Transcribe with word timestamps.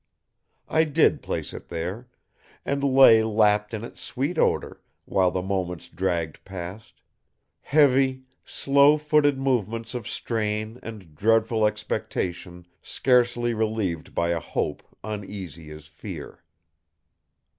I 0.67 0.83
did 0.83 1.21
place 1.21 1.53
it 1.53 1.67
there, 1.67 2.07
and 2.65 2.83
lay 2.83 3.21
lapped 3.23 3.71
in 3.71 3.83
its 3.83 4.01
sweet 4.01 4.39
odor 4.39 4.81
while 5.05 5.29
the 5.29 5.43
moments 5.43 5.87
dragged 5.87 6.43
past; 6.43 7.03
heavy, 7.61 8.23
slow 8.43 8.97
footed 8.97 9.37
moments 9.37 9.93
of 9.93 10.09
strain 10.09 10.79
and 10.81 11.13
dreadful 11.13 11.67
expectation 11.67 12.65
scarcely 12.81 13.53
relieved 13.53 14.15
by 14.15 14.29
a 14.29 14.39
hope 14.39 14.81
uneasy 15.03 15.69
as 15.69 15.85
fear. 15.85 16.43